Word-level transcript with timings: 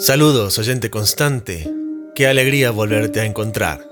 Saludos, 0.00 0.58
oyente 0.58 0.88
constante. 0.88 1.70
Qué 2.14 2.26
alegría 2.26 2.70
volverte 2.70 3.20
a 3.20 3.26
encontrar. 3.26 3.84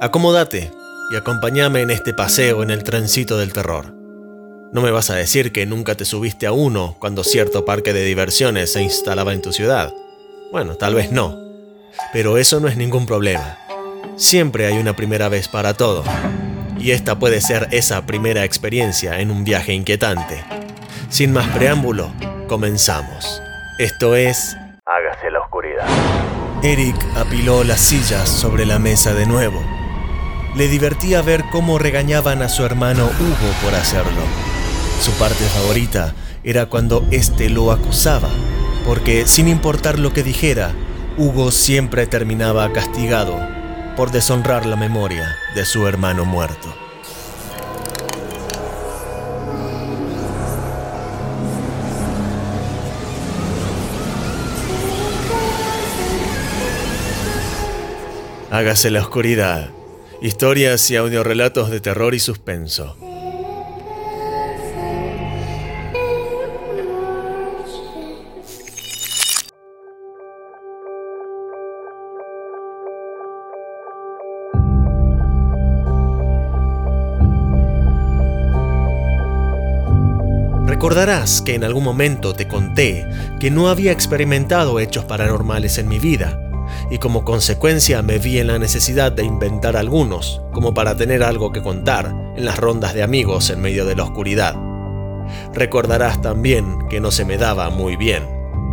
Acomódate 0.00 0.70
y 1.10 1.16
acompáñame 1.16 1.80
en 1.80 1.90
este 1.90 2.14
paseo 2.14 2.62
en 2.62 2.70
el 2.70 2.84
tránsito 2.84 3.36
del 3.36 3.52
terror. 3.52 3.92
No 4.72 4.80
me 4.80 4.92
vas 4.92 5.10
a 5.10 5.16
decir 5.16 5.50
que 5.50 5.66
nunca 5.66 5.96
te 5.96 6.04
subiste 6.04 6.46
a 6.46 6.52
uno 6.52 6.94
cuando 7.00 7.24
cierto 7.24 7.64
parque 7.64 7.92
de 7.92 8.04
diversiones 8.04 8.74
se 8.74 8.82
instalaba 8.82 9.32
en 9.32 9.42
tu 9.42 9.52
ciudad. 9.52 9.92
Bueno, 10.52 10.76
tal 10.76 10.94
vez 10.94 11.10
no, 11.10 11.36
pero 12.12 12.38
eso 12.38 12.60
no 12.60 12.68
es 12.68 12.76
ningún 12.76 13.04
problema. 13.04 13.58
Siempre 14.16 14.66
hay 14.66 14.78
una 14.78 14.94
primera 14.94 15.28
vez 15.28 15.48
para 15.48 15.74
todo, 15.74 16.04
y 16.78 16.92
esta 16.92 17.18
puede 17.18 17.40
ser 17.40 17.66
esa 17.72 18.06
primera 18.06 18.44
experiencia 18.44 19.18
en 19.18 19.32
un 19.32 19.42
viaje 19.42 19.72
inquietante. 19.72 20.44
Sin 21.08 21.32
más 21.32 21.48
preámbulo, 21.48 22.12
comenzamos. 22.46 23.42
Esto 23.80 24.14
es... 24.14 24.56
Eric 26.62 26.96
apiló 27.14 27.62
las 27.62 27.80
sillas 27.80 28.28
sobre 28.28 28.64
la 28.64 28.78
mesa 28.78 29.12
de 29.12 29.26
nuevo. 29.26 29.62
Le 30.56 30.68
divertía 30.68 31.20
ver 31.20 31.44
cómo 31.52 31.78
regañaban 31.78 32.40
a 32.42 32.48
su 32.48 32.64
hermano 32.64 33.04
Hugo 33.04 33.52
por 33.62 33.74
hacerlo. 33.74 34.22
Su 35.00 35.10
parte 35.12 35.44
favorita 35.44 36.14
era 36.42 36.66
cuando 36.66 37.06
éste 37.10 37.50
lo 37.50 37.70
acusaba, 37.70 38.30
porque 38.86 39.26
sin 39.26 39.48
importar 39.48 39.98
lo 39.98 40.12
que 40.12 40.22
dijera, 40.22 40.72
Hugo 41.18 41.50
siempre 41.50 42.06
terminaba 42.06 42.72
castigado 42.72 43.38
por 43.96 44.10
deshonrar 44.10 44.66
la 44.66 44.76
memoria 44.76 45.36
de 45.54 45.64
su 45.64 45.86
hermano 45.86 46.24
muerto. 46.24 46.83
Hágase 58.54 58.92
la 58.92 59.00
oscuridad. 59.00 59.70
Historias 60.22 60.88
y 60.88 60.94
audiorelatos 60.94 61.70
de 61.70 61.80
terror 61.80 62.14
y 62.14 62.20
suspenso. 62.20 62.96
Recordarás 80.64 81.42
que 81.42 81.56
en 81.56 81.64
algún 81.64 81.82
momento 81.82 82.34
te 82.34 82.46
conté 82.46 83.04
que 83.40 83.50
no 83.50 83.68
había 83.68 83.90
experimentado 83.90 84.78
hechos 84.78 85.04
paranormales 85.06 85.78
en 85.78 85.88
mi 85.88 85.98
vida, 85.98 86.43
y 86.94 86.98
como 86.98 87.24
consecuencia 87.24 88.02
me 88.02 88.20
vi 88.20 88.38
en 88.38 88.46
la 88.46 88.60
necesidad 88.60 89.10
de 89.10 89.24
inventar 89.24 89.76
algunos, 89.76 90.40
como 90.52 90.74
para 90.74 90.96
tener 90.96 91.24
algo 91.24 91.50
que 91.50 91.60
contar 91.60 92.14
en 92.36 92.44
las 92.44 92.56
rondas 92.56 92.94
de 92.94 93.02
amigos 93.02 93.50
en 93.50 93.60
medio 93.60 93.84
de 93.84 93.96
la 93.96 94.04
oscuridad. 94.04 94.54
Recordarás 95.52 96.22
también 96.22 96.86
que 96.88 97.00
no 97.00 97.10
se 97.10 97.24
me 97.24 97.36
daba 97.36 97.68
muy 97.68 97.96
bien, 97.96 98.22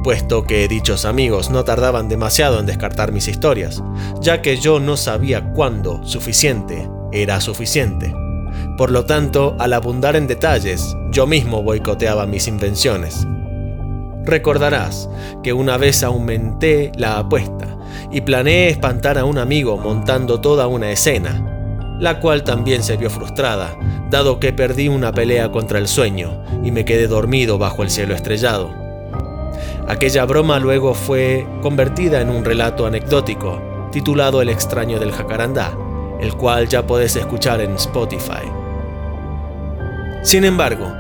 puesto 0.04 0.44
que 0.44 0.68
dichos 0.68 1.04
amigos 1.06 1.50
no 1.50 1.64
tardaban 1.64 2.10
demasiado 2.10 2.60
en 2.60 2.68
descartar 2.68 3.12
mis 3.12 3.28
historias, 3.28 3.82
ya 4.22 4.44
que 4.44 4.58
yo 4.58 4.80
no 4.80 4.98
sabía 4.98 5.52
cuándo 5.54 6.06
suficiente 6.06 6.88
era 7.12 7.42
suficiente. 7.42 8.14
Por 8.78 8.92
lo 8.92 9.06
tanto, 9.06 9.56
al 9.58 9.74
abundar 9.74 10.16
en 10.16 10.28
detalles, 10.28 10.96
yo 11.12 11.26
mismo 11.26 11.64
boicoteaba 11.64 12.28
mis 12.28 12.48
invenciones. 12.48 13.26
Recordarás 14.26 15.10
que 15.42 15.54
una 15.54 15.78
vez 15.78 16.04
aumenté 16.04 16.92
la 16.96 17.18
apuesta 17.18 17.81
y 18.12 18.22
planeé 18.22 18.70
espantar 18.70 19.18
a 19.18 19.26
un 19.26 19.38
amigo 19.38 19.78
montando 19.78 20.42
toda 20.42 20.68
una 20.68 20.92
escena, 20.92 21.98
la 22.00 22.20
cual 22.20 22.44
también 22.44 22.84
se 22.84 22.98
vio 22.98 23.10
frustrada, 23.10 23.78
dado 24.10 24.40
que 24.40 24.54
perdí 24.54 24.88
una 24.88 25.12
pelea 25.12 25.52
contra 25.52 25.80
el 25.80 25.88
sueño 25.88 26.44
y 26.64 26.72
me 26.72 26.86
quedé 26.86 27.08
dormido 27.08 27.58
bajo 27.58 27.84
el 27.84 27.90
cielo 27.90 28.16
estrellado. 28.16 28.74
Aquella 29.88 30.26
broma 30.26 30.60
luego 30.60 30.94
fue 30.94 31.46
convertida 31.62 32.22
en 32.22 32.30
un 32.30 32.46
relato 32.46 32.86
anecdótico 32.86 33.90
titulado 33.92 34.42
El 34.42 34.50
extraño 34.50 35.00
del 35.00 35.12
jacarandá, 35.12 35.74
el 36.20 36.34
cual 36.36 36.68
ya 36.68 36.88
podés 36.88 37.16
escuchar 37.16 37.62
en 37.62 37.76
Spotify. 37.76 38.48
Sin 40.24 40.46
embargo, 40.46 40.92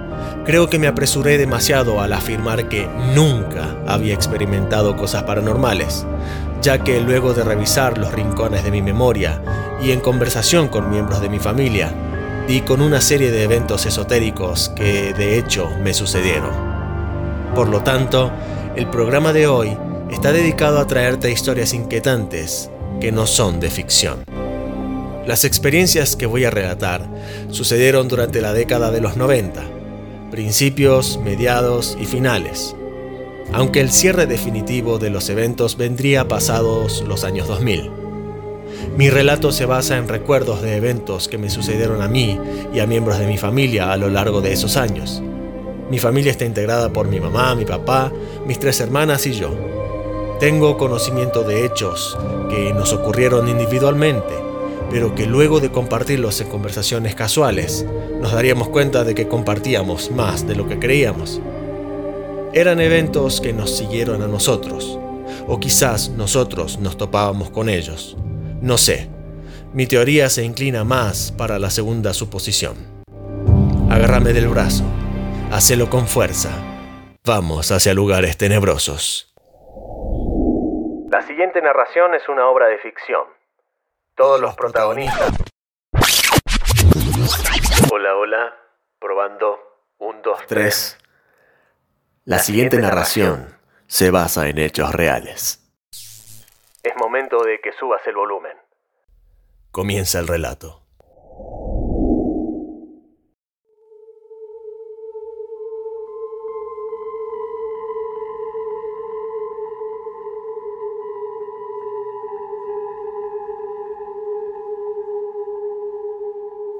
creo 0.45 0.69
que 0.69 0.79
me 0.79 0.87
apresuré 0.87 1.37
demasiado 1.37 2.01
al 2.01 2.13
afirmar 2.13 2.67
que 2.67 2.87
nunca 3.15 3.77
había 3.87 4.13
experimentado 4.13 4.97
cosas 4.97 5.23
paranormales, 5.23 6.05
ya 6.61 6.83
que 6.83 7.01
luego 7.01 7.33
de 7.33 7.43
revisar 7.43 7.97
los 7.97 8.13
rincones 8.13 8.63
de 8.63 8.71
mi 8.71 8.81
memoria 8.81 9.41
y 9.81 9.91
en 9.91 9.99
conversación 9.99 10.67
con 10.67 10.89
miembros 10.89 11.21
de 11.21 11.29
mi 11.29 11.39
familia, 11.39 11.93
di 12.47 12.61
con 12.61 12.81
una 12.81 13.01
serie 13.01 13.31
de 13.31 13.43
eventos 13.43 13.85
esotéricos 13.85 14.69
que 14.69 15.13
de 15.13 15.37
hecho 15.37 15.69
me 15.83 15.93
sucedieron. 15.93 16.51
Por 17.55 17.67
lo 17.67 17.81
tanto, 17.81 18.31
el 18.75 18.87
programa 18.87 19.33
de 19.33 19.47
hoy 19.47 19.75
está 20.11 20.31
dedicado 20.31 20.79
a 20.79 20.87
traerte 20.87 21.31
historias 21.31 21.73
inquietantes 21.73 22.69
que 22.99 23.11
no 23.11 23.25
son 23.25 23.59
de 23.59 23.69
ficción. 23.69 24.23
Las 25.25 25.45
experiencias 25.45 26.15
que 26.15 26.25
voy 26.25 26.45
a 26.45 26.51
relatar 26.51 27.07
sucedieron 27.49 28.07
durante 28.07 28.41
la 28.41 28.53
década 28.53 28.91
de 28.91 29.01
los 29.01 29.17
90, 29.17 29.63
principios, 30.31 31.19
mediados 31.23 31.97
y 31.99 32.05
finales, 32.05 32.75
aunque 33.53 33.81
el 33.81 33.91
cierre 33.91 34.25
definitivo 34.25 34.99
de 34.99 35.09
los 35.09 35.29
eventos 35.29 35.77
vendría 35.77 36.27
pasados 36.27 37.03
los 37.07 37.23
años 37.23 37.47
2000. 37.47 37.91
Mi 38.97 39.09
relato 39.09 39.51
se 39.51 39.65
basa 39.65 39.97
en 39.97 40.07
recuerdos 40.07 40.61
de 40.61 40.75
eventos 40.75 41.27
que 41.27 41.37
me 41.37 41.49
sucedieron 41.49 42.01
a 42.01 42.07
mí 42.07 42.39
y 42.73 42.79
a 42.79 42.87
miembros 42.87 43.19
de 43.19 43.27
mi 43.27 43.37
familia 43.37 43.91
a 43.91 43.97
lo 43.97 44.09
largo 44.09 44.41
de 44.41 44.53
esos 44.53 44.77
años. 44.77 45.21
Mi 45.89 45.99
familia 45.99 46.31
está 46.31 46.45
integrada 46.45 46.91
por 46.91 47.07
mi 47.07 47.19
mamá, 47.19 47.55
mi 47.55 47.65
papá, 47.65 48.11
mis 48.45 48.59
tres 48.59 48.79
hermanas 48.79 49.25
y 49.27 49.33
yo. 49.33 49.49
Tengo 50.39 50.77
conocimiento 50.77 51.43
de 51.43 51.65
hechos 51.65 52.17
que 52.49 52.73
nos 52.73 52.93
ocurrieron 52.93 53.47
individualmente 53.47 54.51
pero 54.91 55.15
que 55.15 55.25
luego 55.25 55.61
de 55.61 55.71
compartirlos 55.71 56.41
en 56.41 56.49
conversaciones 56.49 57.15
casuales, 57.15 57.85
nos 58.19 58.33
daríamos 58.33 58.67
cuenta 58.67 59.05
de 59.05 59.15
que 59.15 59.27
compartíamos 59.27 60.11
más 60.11 60.45
de 60.45 60.55
lo 60.55 60.67
que 60.67 60.79
creíamos. 60.79 61.41
Eran 62.53 62.79
eventos 62.79 63.41
que 63.41 63.53
nos 63.53 63.77
siguieron 63.77 64.21
a 64.21 64.27
nosotros, 64.27 64.99
o 65.47 65.59
quizás 65.59 66.09
nosotros 66.09 66.79
nos 66.79 66.97
topábamos 66.97 67.49
con 67.49 67.69
ellos. 67.69 68.17
No 68.61 68.77
sé, 68.77 69.09
mi 69.73 69.87
teoría 69.87 70.29
se 70.29 70.43
inclina 70.43 70.83
más 70.83 71.31
para 71.37 71.59
la 71.59 71.69
segunda 71.69 72.13
suposición. 72.13 72.75
Agárrame 73.89 74.33
del 74.33 74.47
brazo, 74.47 74.83
hacelo 75.51 75.89
con 75.89 76.07
fuerza. 76.07 76.51
Vamos 77.25 77.71
hacia 77.71 77.93
lugares 77.93 78.37
tenebrosos. 78.37 79.33
La 81.09 81.21
siguiente 81.27 81.61
narración 81.61 82.15
es 82.15 82.27
una 82.29 82.47
obra 82.47 82.67
de 82.67 82.77
ficción 82.79 83.23
todos 84.21 84.39
los 84.39 84.53
protagonistas. 84.55 85.31
Hola, 87.91 88.15
hola. 88.15 88.55
Probando. 88.99 89.59
Un, 89.97 90.21
dos, 90.21 90.39
tres. 90.47 90.97
La 92.23 92.37
siguiente 92.37 92.77
narración 92.77 93.57
se 93.87 94.11
basa 94.11 94.47
en 94.47 94.59
hechos 94.59 94.93
reales. 94.93 95.59
Es 96.83 96.95
momento 96.95 97.43
de 97.43 97.59
que 97.59 97.71
subas 97.71 98.01
el 98.05 98.13
volumen. 98.13 98.55
Comienza 99.71 100.19
el 100.19 100.27
relato. 100.27 100.83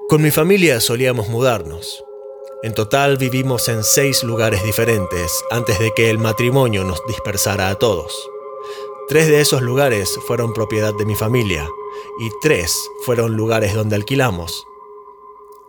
Con 0.08 0.22
mi 0.22 0.30
familia 0.30 0.80
solíamos 0.82 1.30
mudarnos. 1.30 2.06
En 2.63 2.75
total 2.75 3.18
vivimos 3.18 3.68
en 3.69 3.84
seis 3.84 4.24
lugares 4.24 4.63
diferentes 4.63 5.44
antes 5.50 5.80
de 5.80 5.92
que 5.96 6.12
el 6.12 6.19
matrimonio 6.19 6.84
nos 6.84 7.02
dispersara 7.08 7.69
a 7.69 7.75
todos. 7.75 8.30
Tres 9.10 9.28
de 9.30 9.42
esos 9.42 9.63
lugares 9.63 10.19
fueron 10.28 10.54
propiedad 10.54 10.94
de 10.94 11.08
mi 11.08 11.16
familia 11.16 11.68
y 12.19 12.30
tres 12.40 12.88
fueron 13.04 13.36
lugares 13.36 13.74
donde 13.74 13.96
alquilamos. 13.96 14.68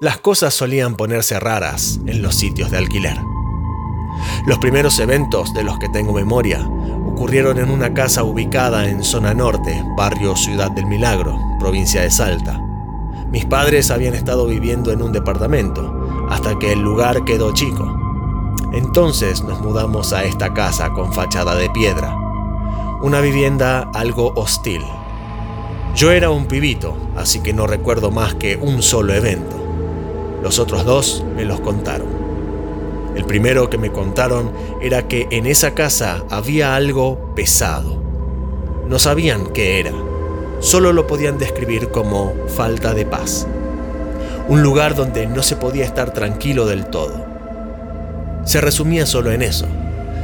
Las 0.00 0.18
cosas 0.18 0.52
solían 0.52 0.94
ponerse 0.94 1.40
raras 1.40 1.98
en 2.04 2.20
los 2.20 2.34
sitios 2.34 2.70
de 2.70 2.76
alquiler. 2.76 3.16
Los 4.46 4.58
primeros 4.58 4.98
eventos 4.98 5.54
de 5.54 5.64
los 5.64 5.78
que 5.78 5.88
tengo 5.88 6.12
memoria 6.12 6.60
ocurrieron 7.06 7.56
en 7.58 7.70
una 7.70 7.94
casa 7.94 8.22
ubicada 8.22 8.86
en 8.86 9.02
zona 9.02 9.32
norte, 9.32 9.82
barrio 9.96 10.36
Ciudad 10.36 10.70
del 10.70 10.84
Milagro, 10.84 11.38
provincia 11.58 12.02
de 12.02 12.10
Salta. 12.10 12.60
Mis 13.30 13.46
padres 13.46 13.90
habían 13.90 14.12
estado 14.12 14.46
viviendo 14.46 14.92
en 14.92 15.00
un 15.00 15.10
departamento, 15.10 16.01
hasta 16.32 16.58
que 16.58 16.72
el 16.72 16.80
lugar 16.80 17.24
quedó 17.26 17.52
chico. 17.52 17.94
Entonces 18.72 19.44
nos 19.44 19.60
mudamos 19.60 20.14
a 20.14 20.24
esta 20.24 20.54
casa 20.54 20.90
con 20.94 21.12
fachada 21.12 21.54
de 21.54 21.68
piedra. 21.68 22.16
Una 23.02 23.20
vivienda 23.20 23.90
algo 23.92 24.32
hostil. 24.34 24.82
Yo 25.94 26.10
era 26.10 26.30
un 26.30 26.46
pibito, 26.46 26.96
así 27.16 27.40
que 27.40 27.52
no 27.52 27.66
recuerdo 27.66 28.10
más 28.10 28.34
que 28.34 28.56
un 28.56 28.82
solo 28.82 29.12
evento. 29.12 29.56
Los 30.42 30.58
otros 30.58 30.86
dos 30.86 31.22
me 31.36 31.44
los 31.44 31.60
contaron. 31.60 32.08
El 33.14 33.26
primero 33.26 33.68
que 33.68 33.76
me 33.76 33.92
contaron 33.92 34.52
era 34.80 35.06
que 35.06 35.28
en 35.30 35.44
esa 35.44 35.74
casa 35.74 36.24
había 36.30 36.74
algo 36.74 37.34
pesado. 37.34 38.02
No 38.88 38.98
sabían 38.98 39.48
qué 39.48 39.80
era, 39.80 39.92
solo 40.60 40.94
lo 40.94 41.06
podían 41.06 41.36
describir 41.36 41.90
como 41.90 42.32
falta 42.48 42.94
de 42.94 43.04
paz. 43.04 43.46
Un 44.52 44.62
lugar 44.62 44.94
donde 44.94 45.26
no 45.26 45.42
se 45.42 45.56
podía 45.56 45.86
estar 45.86 46.12
tranquilo 46.12 46.66
del 46.66 46.84
todo. 46.84 47.24
Se 48.44 48.60
resumía 48.60 49.06
solo 49.06 49.32
en 49.32 49.40
eso, 49.40 49.64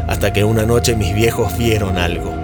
hasta 0.07 0.35
que 0.35 0.45
una 0.45 0.67
noche 0.67 0.95
mis 0.95 1.15
viejos 1.15 1.57
vieron 1.57 1.97
algo. 1.97 2.35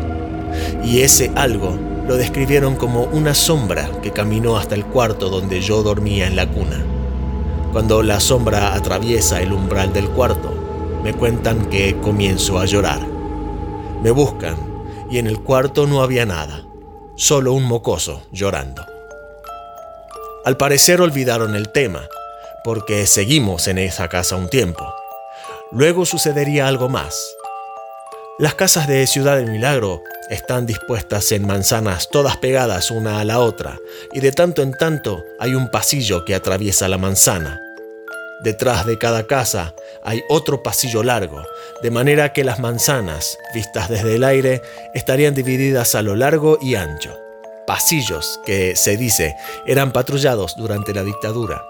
Y 0.82 1.02
ese 1.02 1.30
algo 1.34 1.76
lo 2.08 2.16
describieron 2.16 2.76
como 2.76 3.02
una 3.02 3.34
sombra 3.34 3.90
que 4.02 4.12
caminó 4.12 4.56
hasta 4.56 4.74
el 4.74 4.86
cuarto 4.86 5.28
donde 5.28 5.60
yo 5.60 5.82
dormía 5.82 6.26
en 6.26 6.36
la 6.36 6.46
cuna. 6.46 6.82
Cuando 7.70 8.02
la 8.02 8.18
sombra 8.18 8.72
atraviesa 8.72 9.42
el 9.42 9.52
umbral 9.52 9.92
del 9.92 10.08
cuarto, 10.08 10.54
me 11.04 11.12
cuentan 11.12 11.66
que 11.66 12.00
comienzo 12.00 12.60
a 12.60 12.64
llorar. 12.64 13.06
Me 14.02 14.10
buscan 14.10 14.56
y 15.10 15.18
en 15.18 15.26
el 15.26 15.40
cuarto 15.40 15.86
no 15.86 16.00
había 16.00 16.24
nada, 16.24 16.64
solo 17.14 17.52
un 17.52 17.64
mocoso 17.64 18.22
llorando. 18.32 18.93
Al 20.44 20.58
parecer 20.58 21.00
olvidaron 21.00 21.56
el 21.56 21.70
tema, 21.70 22.06
porque 22.64 23.06
seguimos 23.06 23.66
en 23.66 23.78
esa 23.78 24.08
casa 24.08 24.36
un 24.36 24.50
tiempo. 24.50 24.94
Luego 25.72 26.04
sucedería 26.04 26.68
algo 26.68 26.90
más. 26.90 27.16
Las 28.38 28.54
casas 28.54 28.86
de 28.86 29.06
Ciudad 29.06 29.36
del 29.36 29.50
Milagro 29.50 30.02
están 30.28 30.66
dispuestas 30.66 31.32
en 31.32 31.46
manzanas 31.46 32.10
todas 32.10 32.36
pegadas 32.36 32.90
una 32.90 33.20
a 33.20 33.24
la 33.24 33.38
otra, 33.38 33.78
y 34.12 34.20
de 34.20 34.32
tanto 34.32 34.60
en 34.60 34.72
tanto 34.72 35.24
hay 35.40 35.54
un 35.54 35.70
pasillo 35.70 36.26
que 36.26 36.34
atraviesa 36.34 36.88
la 36.88 36.98
manzana. 36.98 37.58
Detrás 38.42 38.84
de 38.84 38.98
cada 38.98 39.26
casa 39.26 39.72
hay 40.02 40.22
otro 40.28 40.62
pasillo 40.62 41.02
largo, 41.02 41.42
de 41.82 41.90
manera 41.90 42.34
que 42.34 42.44
las 42.44 42.58
manzanas, 42.58 43.38
vistas 43.54 43.88
desde 43.88 44.16
el 44.16 44.24
aire, 44.24 44.60
estarían 44.92 45.34
divididas 45.34 45.94
a 45.94 46.02
lo 46.02 46.16
largo 46.16 46.58
y 46.60 46.74
ancho. 46.74 47.23
Pasillos 47.66 48.40
que, 48.44 48.76
se 48.76 48.96
dice, 48.96 49.36
eran 49.66 49.92
patrullados 49.92 50.54
durante 50.56 50.92
la 50.92 51.02
dictadura. 51.02 51.62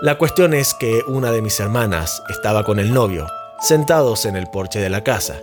La 0.00 0.16
cuestión 0.16 0.54
es 0.54 0.74
que 0.74 1.02
una 1.06 1.30
de 1.30 1.42
mis 1.42 1.60
hermanas 1.60 2.22
estaba 2.30 2.64
con 2.64 2.78
el 2.78 2.92
novio, 2.92 3.26
sentados 3.60 4.24
en 4.24 4.36
el 4.36 4.48
porche 4.48 4.80
de 4.80 4.90
la 4.90 5.04
casa, 5.04 5.36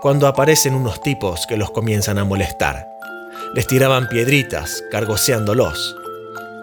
cuando 0.00 0.26
aparecen 0.26 0.74
unos 0.74 1.00
tipos 1.00 1.46
que 1.46 1.56
los 1.56 1.70
comienzan 1.70 2.18
a 2.18 2.24
molestar. 2.24 2.88
Les 3.54 3.66
tiraban 3.66 4.08
piedritas, 4.08 4.82
cargoseándolos. 4.90 5.96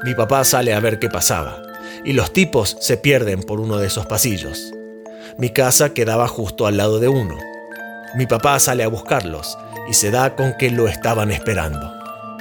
Mi 0.03 0.13
papá 0.13 0.44
sale 0.44 0.73
a 0.73 0.79
ver 0.79 1.00
qué 1.00 1.09
pasaba, 1.09 1.61
y 2.03 2.13
los 2.13 2.33
tipos 2.33 2.77
se 2.79 2.97
pierden 2.97 3.44
por 3.44 3.59
uno 3.59 3.77
de 3.77 3.88
esos 3.88 4.06
pasillos. 4.06 4.71
Mi 5.38 5.50
casa 5.50 5.94
quedaba 5.94 6.27
justo 6.27 6.67
al 6.67 6.77
lado 6.77 7.00
de 7.00 7.07
uno. 7.07 7.38
Mi 8.15 8.25
papá 8.25 8.59
sale 8.59 8.83
a 8.83 8.89
buscarlos 8.89 9.57
y 9.89 9.94
se 9.94 10.11
da 10.11 10.35
con 10.35 10.53
que 10.57 10.69
lo 10.71 10.88
estaban 10.88 11.31
esperando. 11.31 11.99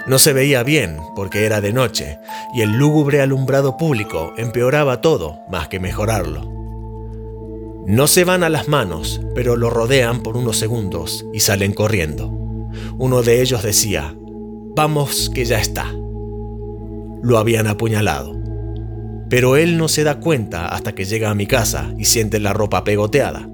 No 0.09 0.19
se 0.19 0.33
veía 0.33 0.63
bien 0.63 0.97
porque 1.15 1.45
era 1.45 1.61
de 1.61 1.73
noche 1.73 2.19
y 2.55 2.63
el 2.63 2.73
lúgubre 2.73 3.21
alumbrado 3.21 3.77
público 3.77 4.33
empeoraba 4.39 5.03
todo 5.03 5.41
más 5.51 5.69
que 5.69 5.81
mejorarlo. 5.81 6.51
No 7.87 8.07
se 8.07 8.25
van 8.25 8.43
a 8.43 8.49
las 8.49 8.69
manos, 8.69 9.21
pero 9.35 9.57
lo 9.57 9.69
rodean 9.69 10.23
por 10.23 10.37
unos 10.37 10.57
segundos 10.57 11.27
y 11.33 11.41
salen 11.41 11.73
corriendo. 11.73 12.29
Uno 12.99 13.23
de 13.23 13.43
ellos 13.43 13.63
decía, 13.63 14.15
vamos 14.75 15.31
que 15.35 15.45
ya 15.45 15.59
está. 15.59 15.87
Lo 17.23 17.37
habían 17.37 17.67
apuñalado. 17.67 18.35
Pero 19.29 19.57
él 19.57 19.77
no 19.77 19.89
se 19.89 20.05
da 20.05 20.21
cuenta 20.21 20.69
hasta 20.69 20.95
que 20.95 21.05
llega 21.05 21.31
a 21.31 21.35
mi 21.35 21.47
casa 21.47 21.93
y 21.99 22.07
siente 22.07 22.41
la 22.41 22.55
ropa 22.55 22.83
pegoteada. 22.83 23.49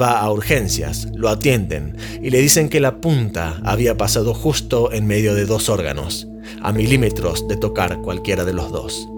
Va 0.00 0.20
a 0.20 0.32
urgencias, 0.32 1.08
lo 1.14 1.28
atienden 1.28 1.96
y 2.22 2.30
le 2.30 2.40
dicen 2.40 2.68
que 2.68 2.80
la 2.80 3.00
punta 3.00 3.60
había 3.64 3.96
pasado 3.96 4.32
justo 4.32 4.92
en 4.92 5.06
medio 5.06 5.34
de 5.34 5.44
dos 5.44 5.68
órganos, 5.68 6.28
a 6.62 6.72
milímetros 6.72 7.46
de 7.48 7.56
tocar 7.56 8.00
cualquiera 8.00 8.44
de 8.44 8.54
los 8.54 8.72
dos. 8.72 9.08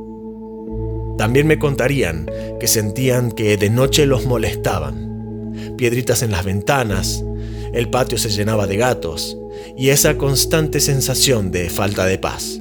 También 1.17 1.47
me 1.47 1.59
contarían 1.59 2.26
que 2.59 2.67
sentían 2.67 3.31
que 3.31 3.56
de 3.56 3.71
noche 3.71 4.06
los 4.06 4.26
molestaban. 4.26 5.55
Piedritas 5.76 6.23
en 6.23 6.32
las 6.32 6.44
ventanas, 6.44 7.25
el 7.73 7.88
patio 7.88 8.19
se 8.19 8.31
llenaba 8.31 8.67
de 8.67 8.77
gatos 8.77 9.38
y 9.77 9.91
esa 9.91 10.17
constante 10.17 10.81
sensación 10.81 11.53
de 11.53 11.70
falta 11.70 12.05
de 12.06 12.19
paz. 12.19 12.61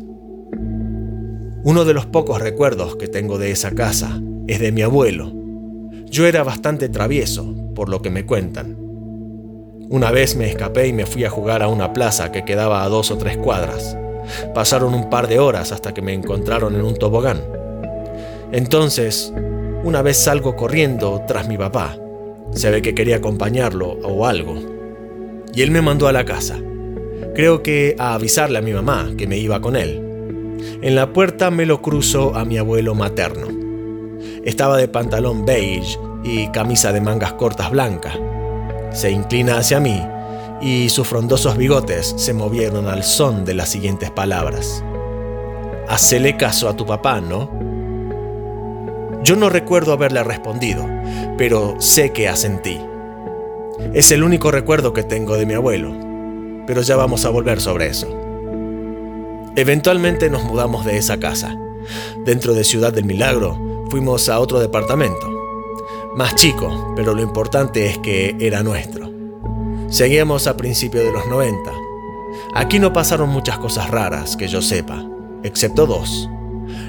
Uno 1.63 1.85
de 1.85 1.93
los 1.93 2.05
pocos 2.05 2.41
recuerdos 2.41 2.95
que 2.97 3.07
tengo 3.07 3.37
de 3.37 3.51
esa 3.51 3.71
casa 3.71 4.21
es 4.47 4.59
de 4.59 4.71
mi 4.71 4.81
abuelo. 4.81 5.33
Yo 6.09 6.27
era 6.27 6.43
bastante 6.43 6.89
travieso, 6.89 7.55
por 7.73 7.89
lo 7.89 8.01
que 8.01 8.09
me 8.09 8.25
cuentan. 8.25 8.77
Una 9.89 10.11
vez 10.11 10.35
me 10.35 10.49
escapé 10.49 10.87
y 10.87 10.93
me 10.93 11.05
fui 11.05 11.23
a 11.23 11.29
jugar 11.29 11.61
a 11.61 11.67
una 11.67 11.93
plaza 11.93 12.31
que 12.31 12.45
quedaba 12.45 12.83
a 12.83 12.89
dos 12.89 13.11
o 13.11 13.17
tres 13.17 13.37
cuadras. 13.37 13.95
Pasaron 14.55 14.93
un 14.93 15.09
par 15.09 15.27
de 15.27 15.39
horas 15.39 15.71
hasta 15.71 15.93
que 15.93 16.01
me 16.01 16.13
encontraron 16.13 16.75
en 16.75 16.81
un 16.81 16.95
tobogán. 16.95 17.41
Entonces, 18.51 19.33
una 19.83 20.01
vez 20.01 20.17
salgo 20.17 20.55
corriendo 20.55 21.21
tras 21.27 21.47
mi 21.47 21.57
papá. 21.57 21.97
Se 22.51 22.71
ve 22.71 22.81
que 22.81 22.95
quería 22.95 23.17
acompañarlo 23.17 23.99
o 24.03 24.25
algo. 24.25 24.55
Y 25.53 25.61
él 25.61 25.71
me 25.71 25.81
mandó 25.81 26.07
a 26.07 26.13
la 26.13 26.25
casa. 26.25 26.57
Creo 27.35 27.61
que 27.61 27.95
a 27.99 28.13
avisarle 28.13 28.59
a 28.59 28.61
mi 28.61 28.73
mamá 28.73 29.11
que 29.17 29.27
me 29.27 29.37
iba 29.37 29.59
con 29.61 29.75
él. 29.75 30.01
En 30.81 30.95
la 30.95 31.13
puerta 31.13 31.51
me 31.51 31.65
lo 31.65 31.81
cruzo 31.81 32.35
a 32.35 32.45
mi 32.45 32.57
abuelo 32.57 32.95
materno. 32.95 33.47
Estaba 34.43 34.77
de 34.77 34.87
pantalón 34.87 35.45
beige 35.45 35.97
y 36.23 36.47
camisa 36.47 36.91
de 36.91 37.01
mangas 37.01 37.33
cortas 37.33 37.71
blanca. 37.71 38.13
Se 38.91 39.11
inclina 39.11 39.57
hacia 39.57 39.79
mí 39.79 40.01
y 40.61 40.89
sus 40.89 41.07
frondosos 41.07 41.57
bigotes 41.57 42.13
se 42.17 42.33
movieron 42.33 42.87
al 42.87 43.03
son 43.03 43.43
de 43.43 43.53
las 43.53 43.69
siguientes 43.69 44.11
palabras. 44.11 44.83
Hacele 45.89 46.37
caso 46.37 46.69
a 46.69 46.75
tu 46.75 46.85
papá, 46.85 47.19
¿no? 47.19 47.49
Yo 49.23 49.35
no 49.35 49.49
recuerdo 49.49 49.93
haberle 49.93 50.23
respondido, 50.23 50.85
pero 51.37 51.75
sé 51.79 52.11
que 52.11 52.29
asentí. 52.29 52.79
Es 53.93 54.11
el 54.11 54.23
único 54.23 54.51
recuerdo 54.51 54.93
que 54.93 55.03
tengo 55.03 55.35
de 55.35 55.45
mi 55.45 55.53
abuelo, 55.53 55.93
pero 56.65 56.81
ya 56.81 56.95
vamos 56.95 57.25
a 57.25 57.29
volver 57.29 57.59
sobre 57.59 57.87
eso. 57.87 58.07
Eventualmente 59.55 60.29
nos 60.29 60.43
mudamos 60.43 60.85
de 60.85 60.97
esa 60.97 61.19
casa. 61.19 61.55
Dentro 62.25 62.53
de 62.53 62.63
Ciudad 62.63 62.93
del 62.93 63.05
Milagro 63.05 63.85
fuimos 63.89 64.29
a 64.29 64.39
otro 64.39 64.59
departamento. 64.59 65.32
Más 66.15 66.35
chico, 66.35 66.93
pero 66.95 67.15
lo 67.15 67.23
importante 67.23 67.87
es 67.87 67.97
que 67.97 68.35
era 68.39 68.61
nuestro. 68.61 69.11
Seguíamos 69.89 70.45
a 70.45 70.55
principios 70.55 71.03
de 71.03 71.11
los 71.11 71.25
90. 71.25 71.71
Aquí 72.53 72.77
no 72.77 72.93
pasaron 72.93 73.29
muchas 73.29 73.57
cosas 73.57 73.89
raras 73.89 74.37
que 74.37 74.47
yo 74.47 74.61
sepa, 74.61 75.03
excepto 75.41 75.87
dos. 75.87 76.29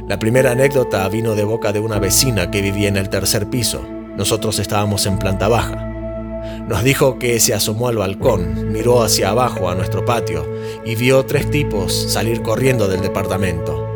La 0.07 0.19
primera 0.19 0.51
anécdota 0.51 1.09
vino 1.09 1.35
de 1.35 1.45
boca 1.45 1.73
de 1.73 1.81
una 1.81 1.99
vecina 1.99 2.51
que 2.51 2.61
vivía 2.61 2.89
en 2.89 2.99
el 2.99 3.09
tercer 3.09 3.49
piso. 3.49 3.83
Nosotros 4.15 4.59
estábamos 4.59 5.07
en 5.07 5.19
planta 5.19 5.49
baja. 5.49 5.77
Nos 6.69 6.85
dijo 6.85 7.19
que 7.19 7.41
se 7.41 7.55
asomó 7.55 7.89
al 7.89 7.97
balcón, 7.97 8.73
miró 8.73 9.03
hacia 9.03 9.31
abajo 9.31 9.71
a 9.71 9.75
nuestro 9.75 10.05
patio 10.05 10.47
y 10.85 10.97
vio 10.97 11.25
tres 11.25 11.51
tipos 11.51 11.95
salir 12.13 12.43
corriendo 12.43 12.89
del 12.89 13.01
departamento. 13.01 13.89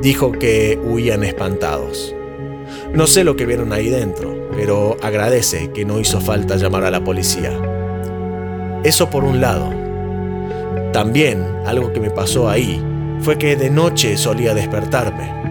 Dijo 0.00 0.30
que 0.30 0.78
huían 0.80 1.24
espantados. 1.24 2.14
No 2.92 3.06
sé 3.06 3.24
lo 3.24 3.36
que 3.36 3.46
vieron 3.46 3.72
ahí 3.72 3.88
dentro, 3.88 4.48
pero 4.56 4.96
agradece 5.02 5.70
que 5.72 5.84
no 5.84 6.00
hizo 6.00 6.20
falta 6.20 6.56
llamar 6.56 6.84
a 6.84 6.90
la 6.90 7.02
policía. 7.02 7.52
Eso 8.84 9.10
por 9.10 9.24
un 9.24 9.40
lado. 9.40 9.72
También 10.92 11.44
algo 11.66 11.92
que 11.92 12.00
me 12.00 12.10
pasó 12.10 12.48
ahí 12.48 12.82
fue 13.20 13.38
que 13.38 13.56
de 13.56 13.70
noche 13.70 14.16
solía 14.16 14.54
despertarme. 14.54 15.44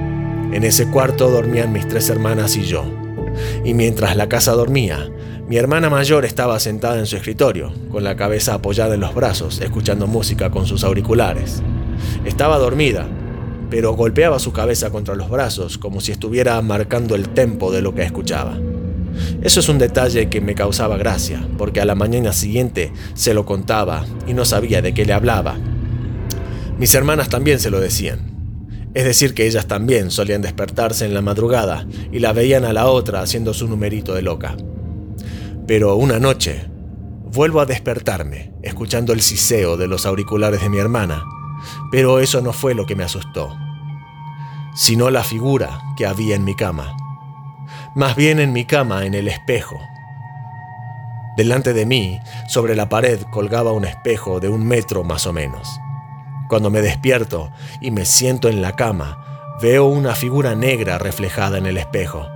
En 0.55 0.63
ese 0.63 0.89
cuarto 0.89 1.29
dormían 1.29 1.73
mis 1.73 1.87
tres 1.87 2.09
hermanas 2.09 2.55
y 2.55 2.63
yo. 2.63 2.85
Y 3.65 3.73
mientras 3.73 4.15
la 4.15 4.29
casa 4.29 4.51
dormía, 4.51 5.09
mi 5.47 5.57
hermana 5.57 5.89
mayor 5.89 6.25
estaba 6.25 6.59
sentada 6.59 6.99
en 6.99 7.05
su 7.05 7.15
escritorio, 7.15 7.73
con 7.91 8.03
la 8.03 8.15
cabeza 8.15 8.53
apoyada 8.53 8.93
en 8.93 9.01
los 9.01 9.13
brazos, 9.13 9.59
escuchando 9.61 10.07
música 10.07 10.51
con 10.51 10.65
sus 10.65 10.83
auriculares. 10.83 11.61
Estaba 12.23 12.57
dormida, 12.59 13.07
pero 13.73 13.95
golpeaba 13.95 14.37
su 14.37 14.53
cabeza 14.53 14.91
contra 14.91 15.15
los 15.15 15.31
brazos 15.31 15.79
como 15.79 15.99
si 15.99 16.11
estuviera 16.11 16.61
marcando 16.61 17.15
el 17.15 17.29
tempo 17.29 17.71
de 17.71 17.81
lo 17.81 17.95
que 17.95 18.03
escuchaba. 18.03 18.59
Eso 19.41 19.61
es 19.61 19.67
un 19.67 19.79
detalle 19.79 20.29
que 20.29 20.41
me 20.41 20.53
causaba 20.53 20.95
gracia, 20.95 21.43
porque 21.57 21.81
a 21.81 21.85
la 21.85 21.95
mañana 21.95 22.33
siguiente 22.33 22.93
se 23.15 23.33
lo 23.33 23.47
contaba 23.47 24.05
y 24.27 24.35
no 24.35 24.45
sabía 24.45 24.83
de 24.83 24.93
qué 24.93 25.05
le 25.05 25.13
hablaba, 25.13 25.57
mis 26.77 26.93
hermanas 26.93 27.29
también 27.29 27.59
se 27.59 27.71
lo 27.71 27.79
decían. 27.79 28.19
Es 28.93 29.05
decir, 29.05 29.33
que 29.33 29.47
ellas 29.47 29.65
también 29.65 30.11
solían 30.11 30.43
despertarse 30.43 31.05
en 31.05 31.15
la 31.15 31.23
madrugada 31.23 31.87
y 32.11 32.19
la 32.19 32.31
veían 32.31 32.65
a 32.65 32.73
la 32.73 32.85
otra 32.85 33.21
haciendo 33.21 33.55
su 33.55 33.67
numerito 33.67 34.13
de 34.13 34.21
loca. 34.21 34.55
Pero 35.65 35.95
una 35.95 36.19
noche 36.19 36.67
Vuelvo 37.33 37.61
a 37.61 37.65
despertarme, 37.65 38.53
escuchando 38.61 39.11
el 39.11 39.23
siseo 39.23 39.75
de 39.75 39.87
los 39.87 40.05
auriculares 40.05 40.61
de 40.61 40.69
mi 40.69 40.77
hermana, 40.77 41.23
pero 41.91 42.19
eso 42.19 42.41
no 42.41 42.53
fue 42.53 42.75
lo 42.75 42.85
que 42.85 42.95
me 42.95 43.03
asustó, 43.03 43.57
sino 44.75 45.09
la 45.09 45.23
figura 45.23 45.81
que 45.95 46.05
había 46.05 46.35
en 46.35 46.43
mi 46.43 46.55
cama. 46.55 46.95
Más 47.95 48.15
bien 48.15 48.39
en 48.39 48.53
mi 48.53 48.65
cama, 48.65 49.05
en 49.05 49.13
el 49.13 49.27
espejo. 49.27 49.79
Delante 51.37 51.73
de 51.73 51.85
mí, 51.85 52.19
sobre 52.47 52.75
la 52.75 52.89
pared, 52.89 53.21
colgaba 53.31 53.71
un 53.71 53.85
espejo 53.85 54.39
de 54.39 54.49
un 54.49 54.65
metro 54.67 55.03
más 55.03 55.25
o 55.25 55.33
menos. 55.33 55.67
Cuando 56.47 56.69
me 56.69 56.81
despierto 56.81 57.51
y 57.81 57.91
me 57.91 58.05
siento 58.05 58.49
en 58.49 58.61
la 58.61 58.75
cama, 58.75 59.57
veo 59.61 59.85
una 59.85 60.13
figura 60.15 60.55
negra 60.55 60.97
reflejada 60.97 61.57
en 61.57 61.65
el 61.65 61.77
espejo. 61.77 62.27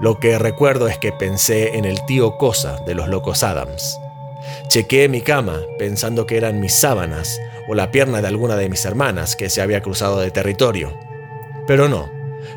Lo 0.00 0.18
que 0.18 0.38
recuerdo 0.38 0.88
es 0.88 0.98
que 0.98 1.12
pensé 1.12 1.76
en 1.76 1.84
el 1.84 2.04
tío 2.04 2.36
Cosa 2.36 2.78
de 2.84 2.94
los 2.94 3.08
locos 3.08 3.42
Adams. 3.42 3.98
Chequeé 4.68 5.08
mi 5.08 5.20
cama 5.20 5.60
pensando 5.78 6.26
que 6.26 6.36
eran 6.36 6.60
mis 6.60 6.74
sábanas 6.74 7.40
o 7.68 7.74
la 7.74 7.90
pierna 7.90 8.20
de 8.20 8.28
alguna 8.28 8.56
de 8.56 8.68
mis 8.68 8.84
hermanas 8.84 9.36
que 9.36 9.48
se 9.48 9.62
había 9.62 9.80
cruzado 9.80 10.20
de 10.20 10.30
territorio. 10.30 10.92
Pero 11.66 11.88
no, 11.88 12.10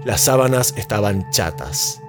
las 0.05 0.21
sábanas 0.21 0.73
estaban 0.77 1.29
chatas. 1.31 2.01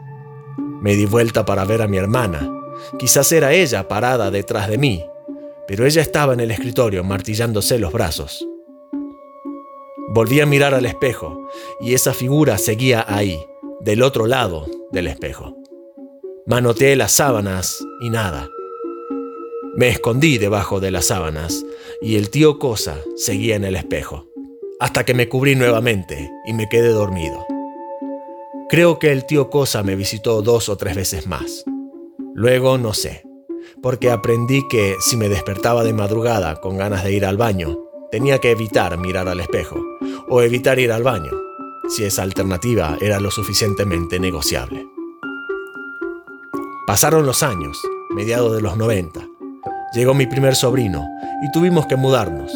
Me 0.81 0.95
di 0.95 1.07
vuelta 1.07 1.45
para 1.45 1.64
ver 1.64 1.83
a 1.83 1.88
mi 1.88 1.97
hermana. 1.97 2.50
Quizás 2.99 3.31
era 3.33 3.52
ella 3.52 3.88
parada 3.88 4.31
detrás 4.31 4.69
de 4.69 4.78
mí, 4.78 5.05
pero 5.67 5.85
ella 5.85 6.02
estaba 6.02 6.33
en 6.35 6.40
el 6.40 6.50
escritorio 6.50 7.05
martillándose 7.05 7.78
los 7.78 7.93
brazos. 7.93 8.47
Volví 10.11 10.40
a 10.40 10.47
mirar 10.47 10.73
al 10.75 10.87
espejo 10.87 11.49
y 11.81 11.95
esa 11.95 12.14
figura 12.14 12.57
seguía 12.57 13.05
ahí, 13.07 13.38
del 13.81 14.02
otro 14.02 14.26
lado 14.26 14.67
del 14.90 15.07
espejo. 15.07 15.57
Manoteé 16.47 16.97
las 16.97 17.12
sábanas 17.12 17.85
y 18.00 18.09
nada. 18.09 18.49
Me 19.76 19.88
escondí 19.88 20.38
debajo 20.38 20.81
de 20.81 20.90
las 20.90 21.07
sábanas 21.07 21.64
y 22.00 22.17
el 22.17 22.31
tío 22.31 22.59
Cosa 22.59 22.97
seguía 23.17 23.55
en 23.55 23.64
el 23.64 23.76
espejo, 23.76 24.27
hasta 24.80 25.04
que 25.04 25.14
me 25.14 25.28
cubrí 25.28 25.56
nuevamente 25.56 26.30
y 26.44 26.52
me 26.52 26.68
quedé 26.68 26.88
dormido. 26.88 27.47
Creo 28.68 28.99
que 28.99 29.12
el 29.12 29.25
tío 29.25 29.50
Cosa 29.50 29.82
me 29.82 29.97
visitó 29.97 30.42
dos 30.42 30.68
o 30.68 30.76
tres 30.76 30.94
veces 30.94 31.26
más. 31.26 31.64
Luego 32.35 32.78
no 32.78 32.92
sé, 32.92 33.25
porque 33.82 34.11
aprendí 34.11 34.62
que 34.68 34.94
si 35.00 35.16
me 35.16 35.28
despertaba 35.28 35.85
de 35.85 35.92
madrugada 35.92 36.61
con 36.61 36.76
ganas 36.76 37.02
de 37.02 37.12
ir 37.12 37.25
al 37.25 37.37
baño, 37.37 37.78
tenía 38.11 38.38
que 38.38 38.50
evitar 38.50 38.97
mirar 38.99 39.28
al 39.28 39.40
espejo 39.40 39.80
o 40.28 40.42
evitar 40.42 40.78
ir 40.78 40.92
al 40.92 41.02
baño, 41.02 41.32
si 41.88 42.04
esa 42.04 42.23
alternativa 42.23 42.97
era 43.00 43.18
lo 43.20 43.30
suficientemente 43.30 44.20
negociable. 44.20 44.87
Pasaron 46.87 47.26
los 47.26 47.42
años, 47.42 47.78
mediados 48.11 48.54
de 48.54 48.62
los 48.62 48.76
90. 48.76 49.20
Llegó 49.94 50.14
mi 50.14 50.26
primer 50.26 50.54
sobrino 50.54 51.06
y 51.42 51.50
tuvimos 51.52 51.87
que 51.87 51.97
mudarnos. 51.97 52.52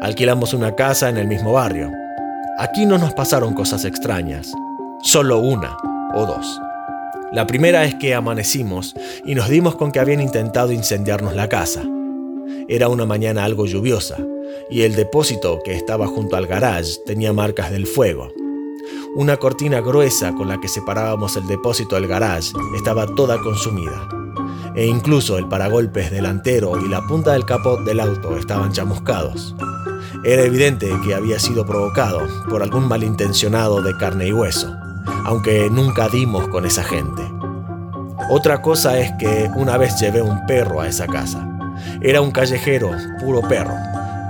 Alquilamos 0.00 0.52
una 0.52 0.74
casa 0.74 1.08
en 1.08 1.16
el 1.16 1.26
mismo 1.26 1.54
barrio. 1.54 1.90
Aquí 2.58 2.84
no 2.84 2.98
nos 2.98 3.14
pasaron 3.14 3.54
cosas 3.54 3.86
extrañas, 3.86 4.52
solo 5.02 5.38
una 5.38 5.74
o 6.14 6.26
dos. 6.26 6.60
La 7.32 7.46
primera 7.46 7.84
es 7.84 7.94
que 7.94 8.14
amanecimos 8.14 8.94
y 9.24 9.34
nos 9.34 9.48
dimos 9.48 9.74
con 9.76 9.92
que 9.92 9.98
habían 9.98 10.20
intentado 10.20 10.70
incendiarnos 10.70 11.34
la 11.34 11.48
casa. 11.48 11.82
Era 12.68 12.88
una 12.88 13.06
mañana 13.06 13.44
algo 13.44 13.64
lluviosa 13.64 14.18
y 14.70 14.82
el 14.82 14.94
depósito 14.94 15.60
que 15.64 15.74
estaba 15.74 16.06
junto 16.06 16.36
al 16.36 16.46
garage 16.46 16.98
tenía 17.06 17.32
marcas 17.32 17.70
del 17.70 17.86
fuego. 17.86 18.30
Una 19.16 19.38
cortina 19.38 19.80
gruesa 19.80 20.34
con 20.34 20.48
la 20.48 20.60
que 20.60 20.68
separábamos 20.68 21.36
el 21.36 21.46
depósito 21.46 21.94
del 21.94 22.06
garage 22.06 22.52
estaba 22.76 23.06
toda 23.06 23.38
consumida. 23.40 24.25
E 24.76 24.86
incluso 24.86 25.38
el 25.38 25.48
paragolpes 25.48 26.10
delantero 26.10 26.78
y 26.84 26.86
la 26.86 27.00
punta 27.00 27.32
del 27.32 27.46
capot 27.46 27.82
del 27.84 27.98
auto 27.98 28.36
estaban 28.36 28.72
chamuscados. 28.72 29.56
Era 30.22 30.42
evidente 30.42 30.90
que 31.02 31.14
había 31.14 31.38
sido 31.38 31.64
provocado 31.64 32.20
por 32.50 32.62
algún 32.62 32.86
malintencionado 32.86 33.80
de 33.80 33.96
carne 33.96 34.28
y 34.28 34.32
hueso, 34.32 34.70
aunque 35.24 35.70
nunca 35.70 36.08
dimos 36.08 36.46
con 36.48 36.66
esa 36.66 36.84
gente. 36.84 37.22
Otra 38.28 38.60
cosa 38.60 38.98
es 38.98 39.10
que 39.18 39.48
una 39.56 39.78
vez 39.78 39.98
llevé 39.98 40.20
un 40.20 40.44
perro 40.46 40.82
a 40.82 40.88
esa 40.88 41.06
casa. 41.06 41.48
Era 42.02 42.20
un 42.20 42.30
callejero, 42.30 42.90
puro 43.18 43.40
perro, 43.48 43.74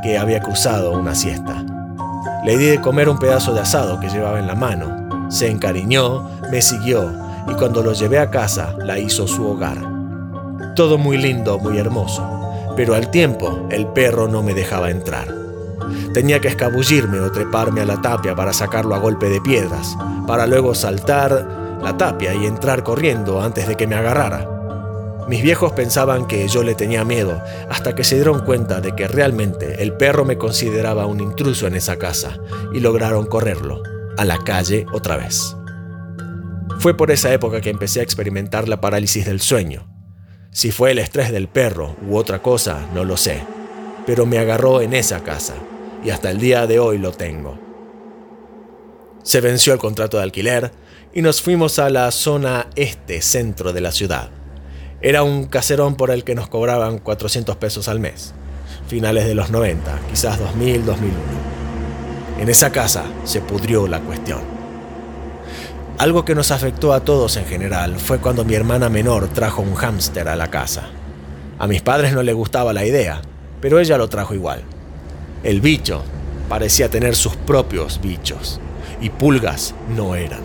que 0.04 0.16
había 0.16 0.40
cruzado 0.40 0.92
una 0.92 1.16
siesta. 1.16 1.64
Le 2.44 2.56
di 2.56 2.66
de 2.66 2.80
comer 2.80 3.08
un 3.08 3.18
pedazo 3.18 3.52
de 3.52 3.60
asado 3.60 3.98
que 3.98 4.10
llevaba 4.10 4.38
en 4.38 4.46
la 4.46 4.54
mano. 4.54 5.28
Se 5.28 5.50
encariñó, 5.50 6.28
me 6.52 6.62
siguió 6.62 7.10
y 7.48 7.54
cuando 7.54 7.82
lo 7.82 7.92
llevé 7.94 8.20
a 8.20 8.30
casa 8.30 8.76
la 8.78 8.98
hizo 8.98 9.26
su 9.26 9.44
hogar. 9.44 9.95
Todo 10.76 10.98
muy 10.98 11.16
lindo, 11.16 11.58
muy 11.58 11.78
hermoso, 11.78 12.22
pero 12.76 12.94
al 12.94 13.10
tiempo 13.10 13.66
el 13.70 13.86
perro 13.86 14.28
no 14.28 14.42
me 14.42 14.52
dejaba 14.52 14.90
entrar. 14.90 15.26
Tenía 16.12 16.38
que 16.38 16.48
escabullirme 16.48 17.18
o 17.20 17.32
treparme 17.32 17.80
a 17.80 17.86
la 17.86 18.02
tapia 18.02 18.34
para 18.34 18.52
sacarlo 18.52 18.94
a 18.94 18.98
golpe 18.98 19.30
de 19.30 19.40
piedras, 19.40 19.96
para 20.26 20.46
luego 20.46 20.74
saltar 20.74 21.78
la 21.82 21.96
tapia 21.96 22.34
y 22.34 22.44
entrar 22.44 22.82
corriendo 22.82 23.40
antes 23.40 23.66
de 23.66 23.74
que 23.74 23.86
me 23.86 23.94
agarrara. 23.94 24.50
Mis 25.26 25.42
viejos 25.42 25.72
pensaban 25.72 26.26
que 26.26 26.46
yo 26.46 26.62
le 26.62 26.74
tenía 26.74 27.06
miedo, 27.06 27.40
hasta 27.70 27.94
que 27.94 28.04
se 28.04 28.16
dieron 28.16 28.44
cuenta 28.44 28.82
de 28.82 28.94
que 28.94 29.08
realmente 29.08 29.82
el 29.82 29.94
perro 29.94 30.26
me 30.26 30.36
consideraba 30.36 31.06
un 31.06 31.20
intruso 31.20 31.66
en 31.66 31.76
esa 31.76 31.96
casa 31.96 32.36
y 32.74 32.80
lograron 32.80 33.24
correrlo 33.24 33.82
a 34.18 34.26
la 34.26 34.36
calle 34.44 34.84
otra 34.92 35.16
vez. 35.16 35.56
Fue 36.80 36.94
por 36.94 37.10
esa 37.10 37.32
época 37.32 37.62
que 37.62 37.70
empecé 37.70 38.00
a 38.00 38.02
experimentar 38.02 38.68
la 38.68 38.78
parálisis 38.78 39.24
del 39.24 39.40
sueño. 39.40 39.95
Si 40.56 40.70
fue 40.70 40.92
el 40.92 40.98
estrés 40.98 41.30
del 41.32 41.48
perro 41.48 41.96
u 42.08 42.16
otra 42.16 42.40
cosa, 42.40 42.88
no 42.94 43.04
lo 43.04 43.18
sé, 43.18 43.42
pero 44.06 44.24
me 44.24 44.38
agarró 44.38 44.80
en 44.80 44.94
esa 44.94 45.22
casa 45.22 45.52
y 46.02 46.08
hasta 46.08 46.30
el 46.30 46.38
día 46.38 46.66
de 46.66 46.78
hoy 46.78 46.96
lo 46.96 47.12
tengo. 47.12 47.58
Se 49.22 49.42
venció 49.42 49.74
el 49.74 49.78
contrato 49.78 50.16
de 50.16 50.22
alquiler 50.22 50.72
y 51.12 51.20
nos 51.20 51.42
fuimos 51.42 51.78
a 51.78 51.90
la 51.90 52.10
zona 52.10 52.68
este 52.74 53.20
centro 53.20 53.74
de 53.74 53.82
la 53.82 53.92
ciudad. 53.92 54.30
Era 55.02 55.22
un 55.24 55.44
caserón 55.44 55.94
por 55.94 56.10
el 56.10 56.24
que 56.24 56.34
nos 56.34 56.48
cobraban 56.48 57.00
400 57.00 57.54
pesos 57.56 57.86
al 57.88 58.00
mes, 58.00 58.32
finales 58.88 59.26
de 59.26 59.34
los 59.34 59.50
90, 59.50 60.00
quizás 60.08 60.38
2000, 60.38 60.86
2001. 60.86 61.20
En 62.40 62.48
esa 62.48 62.72
casa 62.72 63.04
se 63.24 63.42
pudrió 63.42 63.86
la 63.86 64.00
cuestión. 64.00 64.55
Algo 65.98 66.26
que 66.26 66.34
nos 66.34 66.50
afectó 66.50 66.92
a 66.92 67.00
todos 67.00 67.38
en 67.38 67.46
general 67.46 67.96
fue 67.98 68.18
cuando 68.18 68.44
mi 68.44 68.54
hermana 68.54 68.90
menor 68.90 69.28
trajo 69.28 69.62
un 69.62 69.74
hámster 69.74 70.28
a 70.28 70.36
la 70.36 70.50
casa. 70.50 70.90
A 71.58 71.66
mis 71.66 71.80
padres 71.80 72.12
no 72.12 72.22
les 72.22 72.34
gustaba 72.34 72.74
la 72.74 72.84
idea, 72.84 73.22
pero 73.62 73.80
ella 73.80 73.96
lo 73.96 74.06
trajo 74.06 74.34
igual. 74.34 74.62
El 75.42 75.62
bicho 75.62 76.02
parecía 76.50 76.90
tener 76.90 77.16
sus 77.16 77.34
propios 77.36 77.98
bichos, 78.02 78.60
y 79.00 79.08
pulgas 79.08 79.74
no 79.96 80.14
eran. 80.14 80.40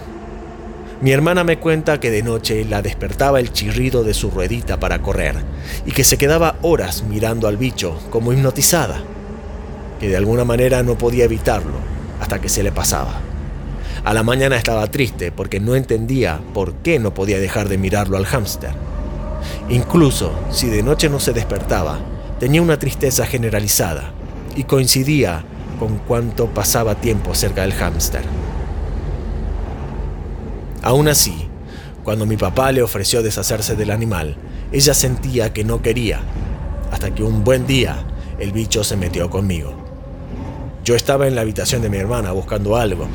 Mi 1.01 1.11
hermana 1.11 1.43
me 1.43 1.59
cuenta 1.59 1.99
que 1.99 2.11
de 2.11 2.23
noche 2.23 2.63
la 2.63 2.81
despertaba 2.81 3.41
el 3.41 3.51
chirrido 3.51 4.05
de 4.05 4.13
su 4.13 4.31
ruedita 4.31 4.79
para 4.79 5.01
correr 5.01 5.35
y 5.85 5.91
que 5.91 6.05
se 6.05 6.17
quedaba 6.17 6.55
horas 6.61 7.03
mirando 7.03 7.49
al 7.49 7.57
bicho 7.57 7.99
como 8.09 8.31
hipnotizada, 8.31 9.01
que 9.99 10.07
de 10.07 10.15
alguna 10.15 10.45
manera 10.45 10.81
no 10.81 10.97
podía 10.97 11.25
evitarlo 11.25 11.75
hasta 12.21 12.39
que 12.39 12.47
se 12.47 12.63
le 12.63 12.71
pasaba. 12.71 13.30
A 14.03 14.15
la 14.15 14.23
mañana 14.23 14.55
estaba 14.55 14.87
triste 14.87 15.31
porque 15.31 15.59
no 15.59 15.75
entendía 15.75 16.39
por 16.55 16.73
qué 16.73 16.97
no 16.97 17.13
podía 17.13 17.39
dejar 17.39 17.69
de 17.69 17.77
mirarlo 17.77 18.17
al 18.17 18.25
hámster. 18.25 18.71
Incluso 19.69 20.33
si 20.49 20.67
de 20.67 20.81
noche 20.81 21.07
no 21.07 21.19
se 21.19 21.33
despertaba, 21.33 21.99
tenía 22.39 22.63
una 22.63 22.79
tristeza 22.79 23.27
generalizada 23.27 24.11
y 24.55 24.63
coincidía 24.63 25.43
con 25.77 25.99
cuánto 25.99 26.47
pasaba 26.47 26.95
tiempo 26.95 27.35
cerca 27.35 27.61
del 27.61 27.73
hámster. 27.73 28.23
Aún 30.81 31.07
así, 31.07 31.47
cuando 32.03 32.25
mi 32.25 32.37
papá 32.37 32.71
le 32.71 32.81
ofreció 32.81 33.21
deshacerse 33.21 33.75
del 33.75 33.91
animal, 33.91 34.35
ella 34.71 34.95
sentía 34.95 35.53
que 35.53 35.63
no 35.63 35.83
quería, 35.83 36.21
hasta 36.91 37.13
que 37.13 37.21
un 37.21 37.43
buen 37.43 37.67
día 37.67 38.03
el 38.39 38.51
bicho 38.51 38.83
se 38.83 38.97
metió 38.97 39.29
conmigo. 39.29 39.75
Yo 40.83 40.95
estaba 40.95 41.27
en 41.27 41.35
la 41.35 41.41
habitación 41.41 41.83
de 41.83 41.89
mi 41.91 41.97
hermana 41.97 42.31
buscando 42.31 42.75
algo, 42.75 43.07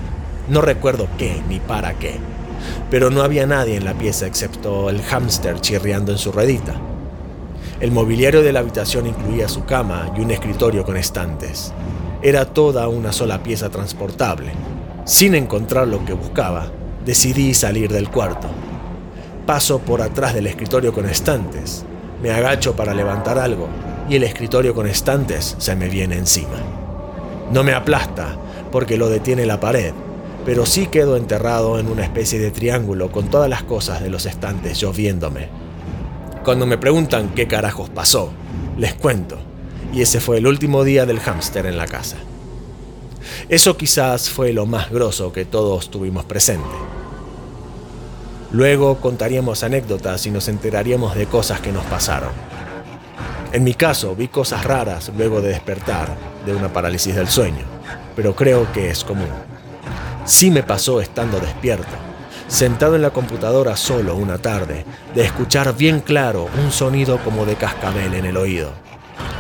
no 0.48 0.60
recuerdo 0.60 1.08
qué 1.18 1.42
ni 1.48 1.60
para 1.60 1.94
qué, 1.94 2.16
pero 2.90 3.10
no 3.10 3.22
había 3.22 3.46
nadie 3.46 3.76
en 3.76 3.84
la 3.84 3.94
pieza 3.94 4.26
excepto 4.26 4.90
el 4.90 5.02
hámster 5.02 5.60
chirriando 5.60 6.12
en 6.12 6.18
su 6.18 6.32
ruedita. 6.32 6.74
El 7.80 7.92
mobiliario 7.92 8.42
de 8.42 8.52
la 8.52 8.60
habitación 8.60 9.06
incluía 9.06 9.48
su 9.48 9.64
cama 9.64 10.12
y 10.16 10.20
un 10.20 10.30
escritorio 10.30 10.84
con 10.84 10.96
estantes. 10.96 11.72
Era 12.22 12.46
toda 12.46 12.88
una 12.88 13.12
sola 13.12 13.42
pieza 13.42 13.68
transportable. 13.68 14.52
Sin 15.04 15.34
encontrar 15.34 15.86
lo 15.86 16.04
que 16.04 16.14
buscaba, 16.14 16.68
decidí 17.04 17.52
salir 17.52 17.92
del 17.92 18.08
cuarto. 18.08 18.48
Paso 19.44 19.78
por 19.80 20.00
atrás 20.00 20.32
del 20.32 20.46
escritorio 20.46 20.92
con 20.92 21.06
estantes. 21.06 21.84
Me 22.22 22.30
agacho 22.30 22.74
para 22.74 22.94
levantar 22.94 23.38
algo 23.38 23.68
y 24.08 24.16
el 24.16 24.22
escritorio 24.22 24.74
con 24.74 24.86
estantes 24.86 25.54
se 25.58 25.76
me 25.76 25.88
viene 25.88 26.16
encima. 26.16 26.58
No 27.52 27.62
me 27.62 27.74
aplasta 27.74 28.36
porque 28.72 28.96
lo 28.96 29.08
detiene 29.08 29.44
la 29.44 29.60
pared, 29.60 29.92
pero 30.46 30.64
sí 30.64 30.86
quedo 30.86 31.16
enterrado 31.16 31.80
en 31.80 31.88
una 31.88 32.04
especie 32.04 32.38
de 32.38 32.52
triángulo 32.52 33.10
con 33.10 33.28
todas 33.28 33.50
las 33.50 33.64
cosas 33.64 34.00
de 34.00 34.08
los 34.08 34.26
estantes 34.26 34.78
lloviéndome. 34.78 35.48
Cuando 36.44 36.66
me 36.66 36.78
preguntan 36.78 37.30
qué 37.34 37.48
carajos 37.48 37.90
pasó, 37.90 38.30
les 38.78 38.94
cuento. 38.94 39.38
Y 39.92 40.02
ese 40.02 40.20
fue 40.20 40.38
el 40.38 40.46
último 40.46 40.84
día 40.84 41.04
del 41.04 41.18
hámster 41.18 41.66
en 41.66 41.76
la 41.76 41.88
casa. 41.88 42.16
Eso 43.48 43.76
quizás 43.76 44.30
fue 44.30 44.52
lo 44.52 44.66
más 44.66 44.88
grosso 44.90 45.32
que 45.32 45.44
todos 45.44 45.90
tuvimos 45.90 46.24
presente. 46.24 46.64
Luego 48.52 49.00
contaríamos 49.00 49.64
anécdotas 49.64 50.26
y 50.26 50.30
nos 50.30 50.46
enteraríamos 50.46 51.16
de 51.16 51.26
cosas 51.26 51.60
que 51.60 51.72
nos 51.72 51.84
pasaron. 51.86 52.30
En 53.52 53.64
mi 53.64 53.74
caso, 53.74 54.14
vi 54.14 54.28
cosas 54.28 54.62
raras 54.64 55.10
luego 55.16 55.40
de 55.40 55.48
despertar 55.48 56.16
de 56.46 56.54
una 56.54 56.72
parálisis 56.72 57.16
del 57.16 57.26
sueño, 57.26 57.64
pero 58.14 58.36
creo 58.36 58.72
que 58.72 58.90
es 58.90 59.02
común. 59.02 59.45
Sí 60.26 60.50
me 60.50 60.64
pasó 60.64 61.00
estando 61.00 61.38
despierto, 61.38 61.86
sentado 62.48 62.96
en 62.96 63.02
la 63.02 63.10
computadora 63.10 63.76
solo 63.76 64.16
una 64.16 64.38
tarde, 64.38 64.84
de 65.14 65.24
escuchar 65.24 65.76
bien 65.76 66.00
claro 66.00 66.48
un 66.60 66.72
sonido 66.72 67.18
como 67.22 67.46
de 67.46 67.54
cascabel 67.54 68.12
en 68.12 68.26
el 68.26 68.36
oído. 68.36 68.72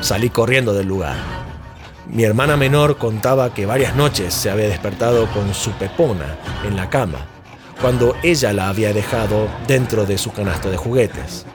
Salí 0.00 0.30
corriendo 0.30 0.72
del 0.74 0.86
lugar. 0.86 1.16
Mi 2.08 2.22
hermana 2.22 2.56
menor 2.56 2.98
contaba 2.98 3.52
que 3.52 3.66
varias 3.66 3.96
noches 3.96 4.32
se 4.32 4.48
había 4.48 4.68
despertado 4.68 5.26
con 5.32 5.52
su 5.54 5.72
pepona 5.72 6.36
en 6.64 6.76
la 6.76 6.88
cama, 6.88 7.18
cuando 7.80 8.14
ella 8.22 8.52
la 8.52 8.68
había 8.68 8.92
dejado 8.92 9.48
dentro 9.66 10.06
de 10.06 10.18
su 10.18 10.30
canasto 10.30 10.70
de 10.70 10.76
juguetes. 10.76 11.46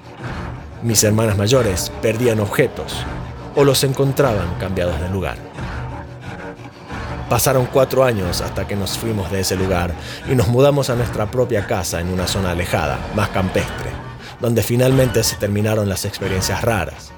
Mis 0.84 1.06
hermanas 1.06 1.38
mayores 1.38 1.90
perdían 2.02 2.42
objetos 2.42 2.98
o 3.56 3.64
los 3.64 3.86
encontraban 3.86 4.56
cambiados 4.60 5.00
de 5.00 5.08
lugar. 5.08 5.51
Pasaron 7.32 7.66
cuatro 7.72 8.04
años 8.04 8.42
hasta 8.42 8.68
que 8.68 8.76
nos 8.76 8.98
fuimos 8.98 9.32
de 9.32 9.40
ese 9.40 9.56
lugar 9.56 9.96
y 10.30 10.36
nos 10.36 10.50
mudamos 10.50 10.90
a 10.90 10.98
nuestra 10.98 11.32
propia 11.32 11.66
casa 11.66 12.02
en 12.02 12.10
una 12.10 12.28
zona 12.28 12.52
alejada, 12.52 13.00
más 13.16 13.30
campestre, 13.30 13.90
donde 14.42 14.62
finalmente 14.62 15.24
se 15.24 15.38
terminaron 15.38 15.88
las 15.88 16.04
experiencias 16.04 16.62
raras. 16.62 17.14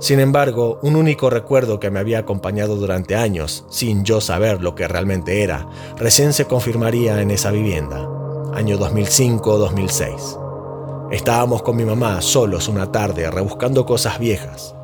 Sin 0.00 0.20
embargo, 0.20 0.78
un 0.80 0.96
único 0.96 1.28
recuerdo 1.28 1.78
que 1.78 1.90
me 1.90 2.00
había 2.00 2.20
acompañado 2.20 2.76
durante 2.76 3.14
años, 3.14 3.66
sin 3.68 4.06
yo 4.06 4.22
saber 4.22 4.62
lo 4.62 4.74
que 4.74 4.88
realmente 4.88 5.42
era, 5.42 5.68
recién 5.98 6.32
se 6.32 6.46
confirmaría 6.46 7.20
en 7.20 7.30
esa 7.30 7.50
vivienda, 7.50 8.08
año 8.54 8.78
2005-2006. 8.78 10.45
Estábamos 11.10 11.62
con 11.62 11.76
mi 11.76 11.84
mamá 11.84 12.20
solos 12.20 12.66
una 12.66 12.90
tarde 12.90 13.30
rebuscando 13.30 13.86
cosas 13.86 14.18
viejas, 14.18 14.74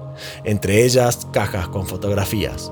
entre 0.44 0.84
ellas 0.84 1.26
cajas 1.32 1.66
con 1.66 1.84
fotografías. 1.84 2.70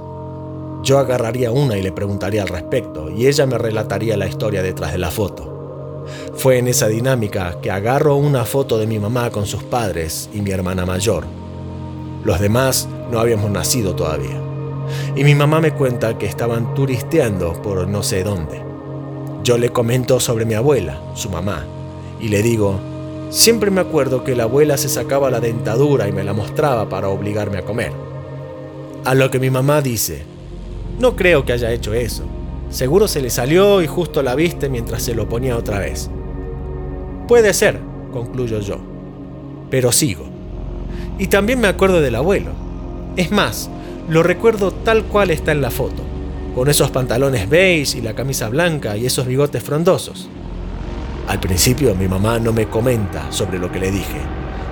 Yo 0.84 0.98
agarraría 0.98 1.50
una 1.50 1.76
y 1.76 1.82
le 1.82 1.90
preguntaría 1.90 2.42
al 2.42 2.48
respecto, 2.48 3.10
y 3.10 3.26
ella 3.26 3.46
me 3.46 3.58
relataría 3.58 4.16
la 4.16 4.28
historia 4.28 4.62
detrás 4.62 4.92
de 4.92 4.98
la 4.98 5.10
foto. 5.10 6.04
Fue 6.36 6.58
en 6.58 6.68
esa 6.68 6.86
dinámica 6.86 7.60
que 7.60 7.72
agarro 7.72 8.14
una 8.14 8.44
foto 8.44 8.78
de 8.78 8.86
mi 8.86 9.00
mamá 9.00 9.30
con 9.30 9.46
sus 9.46 9.64
padres 9.64 10.30
y 10.32 10.42
mi 10.42 10.52
hermana 10.52 10.86
mayor. 10.86 11.24
Los 12.22 12.38
demás 12.38 12.88
no 13.10 13.18
habíamos 13.18 13.50
nacido 13.50 13.96
todavía. 13.96 14.40
Y 15.16 15.24
mi 15.24 15.34
mamá 15.34 15.60
me 15.60 15.74
cuenta 15.74 16.16
que 16.18 16.26
estaban 16.26 16.72
turisteando 16.74 17.60
por 17.62 17.88
no 17.88 18.04
sé 18.04 18.22
dónde. 18.22 18.62
Yo 19.42 19.58
le 19.58 19.70
comento 19.70 20.20
sobre 20.20 20.44
mi 20.44 20.54
abuela, 20.54 21.00
su 21.14 21.30
mamá, 21.30 21.64
y 22.20 22.28
le 22.28 22.42
digo, 22.42 22.78
Siempre 23.30 23.70
me 23.70 23.80
acuerdo 23.80 24.24
que 24.24 24.34
la 24.34 24.42
abuela 24.42 24.76
se 24.76 24.88
sacaba 24.88 25.30
la 25.30 25.38
dentadura 25.38 26.08
y 26.08 26.12
me 26.12 26.24
la 26.24 26.32
mostraba 26.32 26.88
para 26.88 27.08
obligarme 27.08 27.58
a 27.58 27.64
comer. 27.64 27.92
A 29.04 29.14
lo 29.14 29.30
que 29.30 29.38
mi 29.38 29.50
mamá 29.50 29.80
dice, 29.82 30.24
no 30.98 31.14
creo 31.14 31.44
que 31.44 31.52
haya 31.52 31.70
hecho 31.70 31.94
eso. 31.94 32.24
Seguro 32.70 33.06
se 33.06 33.22
le 33.22 33.30
salió 33.30 33.82
y 33.82 33.86
justo 33.86 34.24
la 34.24 34.34
viste 34.34 34.68
mientras 34.68 35.04
se 35.04 35.14
lo 35.14 35.28
ponía 35.28 35.56
otra 35.56 35.78
vez. 35.78 36.10
Puede 37.28 37.54
ser, 37.54 37.78
concluyo 38.12 38.58
yo. 38.58 38.78
Pero 39.70 39.92
sigo. 39.92 40.24
Y 41.20 41.28
también 41.28 41.60
me 41.60 41.68
acuerdo 41.68 42.00
del 42.00 42.16
abuelo. 42.16 42.50
Es 43.16 43.30
más, 43.30 43.70
lo 44.08 44.24
recuerdo 44.24 44.72
tal 44.72 45.04
cual 45.04 45.30
está 45.30 45.52
en 45.52 45.60
la 45.60 45.70
foto, 45.70 46.02
con 46.52 46.68
esos 46.68 46.90
pantalones 46.90 47.48
beige 47.48 47.98
y 47.98 48.02
la 48.02 48.14
camisa 48.16 48.48
blanca 48.48 48.96
y 48.96 49.06
esos 49.06 49.28
bigotes 49.28 49.62
frondosos. 49.62 50.28
Al 51.30 51.38
principio 51.38 51.94
mi 51.94 52.08
mamá 52.08 52.40
no 52.40 52.52
me 52.52 52.66
comenta 52.66 53.30
sobre 53.30 53.60
lo 53.60 53.70
que 53.70 53.78
le 53.78 53.92
dije, 53.92 54.20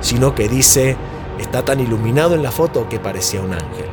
sino 0.00 0.34
que 0.34 0.48
dice, 0.48 0.96
está 1.38 1.64
tan 1.64 1.78
iluminado 1.78 2.34
en 2.34 2.42
la 2.42 2.50
foto 2.50 2.88
que 2.88 2.98
parecía 2.98 3.40
un 3.40 3.52
ángel. 3.52 3.86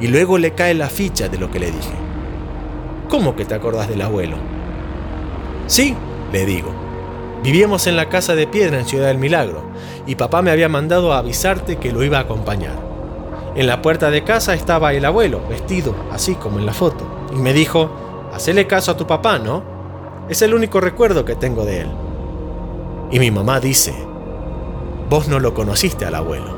Y 0.00 0.06
luego 0.06 0.38
le 0.38 0.52
cae 0.54 0.72
la 0.72 0.88
ficha 0.88 1.28
de 1.28 1.36
lo 1.36 1.50
que 1.50 1.58
le 1.58 1.66
dije. 1.66 1.92
¿Cómo 3.10 3.36
que 3.36 3.44
te 3.44 3.54
acordás 3.54 3.90
del 3.90 4.00
abuelo? 4.00 4.38
Sí, 5.66 5.94
le 6.32 6.46
digo. 6.46 6.72
Vivíamos 7.42 7.86
en 7.86 7.96
la 7.96 8.08
casa 8.08 8.34
de 8.34 8.46
piedra 8.46 8.78
en 8.78 8.86
Ciudad 8.86 9.08
del 9.08 9.18
Milagro 9.18 9.62
y 10.06 10.14
papá 10.14 10.40
me 10.40 10.52
había 10.52 10.70
mandado 10.70 11.12
a 11.12 11.18
avisarte 11.18 11.76
que 11.76 11.92
lo 11.92 12.02
iba 12.02 12.16
a 12.16 12.22
acompañar. 12.22 12.78
En 13.56 13.66
la 13.66 13.82
puerta 13.82 14.10
de 14.10 14.24
casa 14.24 14.54
estaba 14.54 14.94
el 14.94 15.04
abuelo, 15.04 15.42
vestido 15.50 15.94
así 16.10 16.34
como 16.34 16.58
en 16.58 16.64
la 16.64 16.72
foto, 16.72 17.26
y 17.30 17.36
me 17.36 17.52
dijo, 17.52 17.90
hacele 18.32 18.66
caso 18.66 18.92
a 18.92 18.96
tu 18.96 19.06
papá, 19.06 19.38
¿no? 19.38 19.73
Es 20.28 20.42
el 20.42 20.54
único 20.54 20.80
recuerdo 20.80 21.24
que 21.24 21.34
tengo 21.34 21.64
de 21.64 21.82
él. 21.82 21.88
Y 23.10 23.18
mi 23.18 23.30
mamá 23.30 23.60
dice, 23.60 23.94
vos 25.08 25.28
no 25.28 25.38
lo 25.38 25.54
conociste 25.54 26.06
al 26.06 26.14
abuelo. 26.14 26.56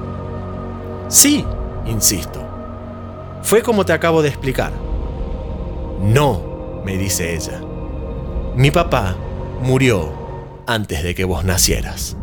Sí, 1.09 1.44
insisto. 1.87 2.40
Fue 3.42 3.62
como 3.62 3.85
te 3.85 3.92
acabo 3.92 4.22
de 4.22 4.29
explicar. 4.29 4.72
No, 6.00 6.83
me 6.85 6.96
dice 6.96 7.35
ella. 7.35 7.61
Mi 8.55 8.70
papá 8.70 9.16
murió 9.62 10.11
antes 10.66 11.02
de 11.02 11.14
que 11.14 11.24
vos 11.24 11.44
nacieras. 11.44 12.16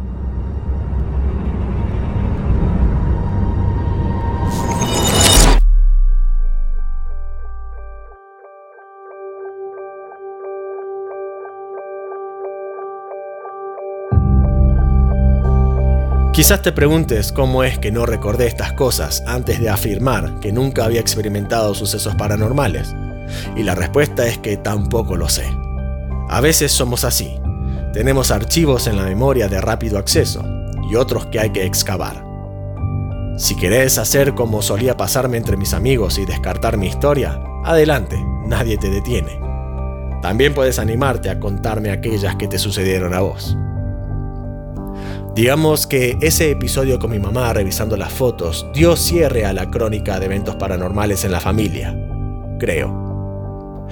Quizás 16.34 16.64
te 16.64 16.72
preguntes 16.72 17.32
cómo 17.32 17.64
es 17.64 17.78
que 17.78 17.92
no 17.92 18.08
recordé 18.08 18.48
estas 18.48 18.74
cosas 18.74 19.24
antes 19.28 19.60
de 19.60 19.70
afirmar 19.70 20.40
que 20.40 20.52
nunca 20.52 20.84
había 20.84 21.00
experimentado 21.00 21.76
sucesos 21.76 22.16
paranormales. 22.16 22.96
Y 23.56 23.62
la 23.62 23.76
respuesta 23.76 24.26
es 24.26 24.40
que 24.40 24.58
tampoco 24.58 25.16
lo 25.16 25.30
sé. 25.30 25.46
A 26.30 26.42
veces 26.42 26.72
somos 26.72 27.04
así. 27.04 27.40
Tenemos 27.94 28.32
archivos 28.32 28.88
en 28.88 28.98
la 28.98 29.04
memoria 29.04 29.48
de 29.48 29.62
rápido 29.62 30.00
acceso 30.00 30.44
y 30.90 30.96
otros 30.96 31.28
que 31.28 31.40
hay 31.40 31.52
que 31.52 31.68
excavar. 31.68 32.26
Si 33.38 33.56
querés 33.56 34.00
hacer 34.00 34.34
como 34.34 34.64
solía 34.64 34.98
pasarme 34.98 35.38
entre 35.38 35.56
mis 35.56 35.76
amigos 35.76 36.18
y 36.18 36.26
descartar 36.26 36.78
mi 36.78 36.88
historia, 36.88 37.40
adelante, 37.64 38.18
nadie 38.48 38.80
te 38.80 38.90
detiene. 38.90 39.40
También 40.24 40.56
puedes 40.56 40.80
animarte 40.80 41.30
a 41.30 41.40
contarme 41.40 41.92
aquellas 41.92 42.36
que 42.38 42.48
te 42.48 42.58
sucedieron 42.58 43.14
a 43.14 43.20
vos. 43.20 43.56
Digamos 45.36 45.88
que 45.88 46.16
ese 46.22 46.52
episodio 46.52 47.00
con 47.00 47.10
mi 47.10 47.18
mamá 47.18 47.52
revisando 47.54 47.98
las 47.98 48.14
fotos 48.14 48.68
dio 48.72 48.96
cierre 48.96 49.46
a 49.46 49.54
la 49.54 49.72
crónica 49.72 50.20
de 50.20 50.28
eventos 50.28 50.58
paranormales 50.58 51.26
en 51.26 51.32
la 51.32 51.40
familia, 51.40 51.98
creo. 52.60 53.88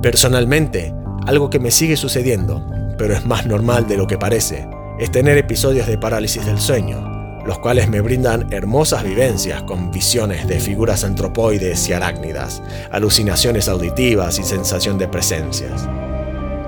Personalmente, 0.00 0.94
algo 1.26 1.50
que 1.50 1.58
me 1.58 1.72
sigue 1.72 1.96
sucediendo, 1.96 2.64
pero 2.96 3.12
es 3.12 3.26
más 3.26 3.44
normal 3.44 3.88
de 3.88 3.96
lo 3.96 4.06
que 4.06 4.18
parece, 4.18 4.68
es 5.00 5.10
tener 5.10 5.36
episodios 5.36 5.88
de 5.88 5.98
parálisis 5.98 6.46
del 6.46 6.60
sueño, 6.60 7.42
los 7.44 7.58
cuales 7.58 7.88
me 7.88 8.00
brindan 8.00 8.46
hermosas 8.52 9.02
vivencias 9.02 9.64
con 9.64 9.90
visiones 9.90 10.46
de 10.46 10.60
figuras 10.60 11.02
antropoides 11.02 11.88
y 11.88 11.92
arácnidas, 11.92 12.62
alucinaciones 12.92 13.68
auditivas 13.68 14.38
y 14.38 14.44
sensación 14.44 14.96
de 14.98 15.08
presencias. 15.08 15.88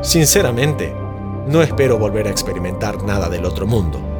Sinceramente, 0.02 0.92
no 1.46 1.62
espero 1.62 1.96
volver 1.96 2.26
a 2.26 2.30
experimentar 2.30 3.04
nada 3.04 3.28
del 3.28 3.44
otro 3.44 3.68
mundo 3.68 4.15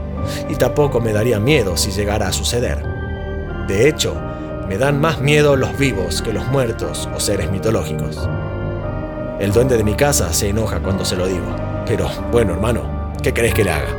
y 0.49 0.57
tampoco 0.57 1.01
me 1.01 1.12
daría 1.12 1.41
miedo 1.41 1.77
si 1.77 1.91
llegara 1.91 2.29
a 2.29 2.33
suceder. 2.33 2.83
De 3.67 3.89
hecho, 3.89 4.15
me 4.69 4.79
dan 4.79 5.01
más 5.01 5.21
miedo 5.21 5.57
los 5.57 5.77
vivos 5.79 6.23
que 6.23 6.33
los 6.33 6.47
muertos 6.49 7.09
o 7.15 7.21
seres 7.21 7.51
mitológicos. 7.51 8.29
El 9.39 9.53
duende 9.53 9.77
de 9.77 9.85
mi 9.85 9.95
casa 9.95 10.33
se 10.33 10.49
enoja 10.49 10.81
cuando 10.81 11.05
se 11.05 11.17
lo 11.17 11.27
digo, 11.27 11.47
pero 11.87 12.09
bueno 12.33 12.55
hermano, 12.55 13.12
¿qué 13.23 13.33
querés 13.33 13.55
que 13.55 13.65
le 13.65 13.71
haga? 13.71 13.95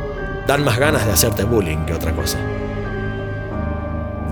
Dan 0.46 0.64
más 0.64 0.78
ganas 0.78 1.06
de 1.06 1.12
hacerte 1.12 1.44
bullying 1.44 1.84
que 1.86 1.94
otra 1.94 2.12
cosa. 2.12 2.38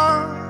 heart. 0.00 0.49